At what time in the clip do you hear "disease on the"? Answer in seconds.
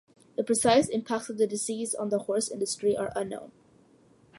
1.45-2.17